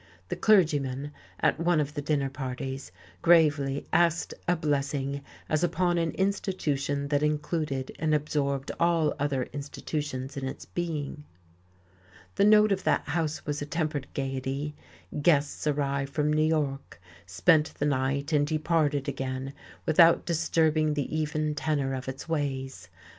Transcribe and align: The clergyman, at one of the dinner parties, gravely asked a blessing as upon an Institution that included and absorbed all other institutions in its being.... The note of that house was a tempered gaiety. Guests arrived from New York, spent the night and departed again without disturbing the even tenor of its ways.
The 0.29 0.35
clergyman, 0.35 1.11
at 1.41 1.59
one 1.59 1.79
of 1.79 1.93
the 1.93 2.01
dinner 2.01 2.31
parties, 2.31 2.91
gravely 3.21 3.85
asked 3.93 4.33
a 4.47 4.55
blessing 4.55 5.21
as 5.47 5.63
upon 5.63 5.99
an 5.99 6.09
Institution 6.13 7.09
that 7.09 7.21
included 7.21 7.91
and 7.99 8.15
absorbed 8.15 8.71
all 8.79 9.13
other 9.19 9.43
institutions 9.53 10.35
in 10.35 10.47
its 10.47 10.65
being.... 10.65 11.23
The 12.33 12.45
note 12.45 12.71
of 12.71 12.83
that 12.83 13.09
house 13.09 13.45
was 13.45 13.61
a 13.61 13.65
tempered 13.67 14.07
gaiety. 14.15 14.73
Guests 15.21 15.67
arrived 15.67 16.11
from 16.11 16.33
New 16.33 16.47
York, 16.47 16.99
spent 17.27 17.71
the 17.75 17.85
night 17.85 18.33
and 18.33 18.47
departed 18.47 19.07
again 19.07 19.53
without 19.85 20.25
disturbing 20.25 20.95
the 20.95 21.15
even 21.15 21.53
tenor 21.53 21.93
of 21.93 22.07
its 22.09 22.27
ways. 22.27 22.89